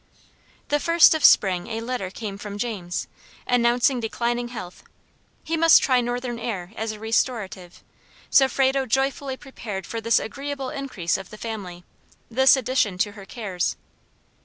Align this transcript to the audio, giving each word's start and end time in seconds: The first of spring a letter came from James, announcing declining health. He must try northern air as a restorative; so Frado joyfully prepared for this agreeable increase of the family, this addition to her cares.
The 0.69 0.79
first 0.79 1.13
of 1.13 1.23
spring 1.23 1.67
a 1.67 1.79
letter 1.79 2.09
came 2.09 2.39
from 2.39 2.57
James, 2.57 3.07
announcing 3.45 3.99
declining 3.99 4.47
health. 4.47 4.81
He 5.43 5.55
must 5.55 5.83
try 5.83 6.01
northern 6.01 6.39
air 6.39 6.71
as 6.75 6.91
a 6.91 6.99
restorative; 6.99 7.83
so 8.31 8.47
Frado 8.47 8.87
joyfully 8.87 9.37
prepared 9.37 9.85
for 9.85 10.01
this 10.01 10.17
agreeable 10.17 10.71
increase 10.71 11.17
of 11.17 11.29
the 11.29 11.37
family, 11.37 11.83
this 12.31 12.57
addition 12.57 12.97
to 12.97 13.11
her 13.11 13.25
cares. 13.25 13.75